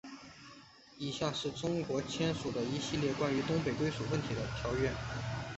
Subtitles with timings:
[0.97, 4.91] 以下是中国签署的一系列关于东北归属问题的条约。